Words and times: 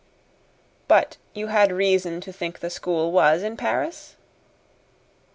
"But 0.87 1.17
you 1.35 1.45
had 1.49 1.71
reason 1.71 2.21
to 2.21 2.33
think 2.33 2.57
the 2.57 2.71
school 2.71 3.11
WAS 3.11 3.43
in 3.43 3.55
Paris?" 3.55 4.15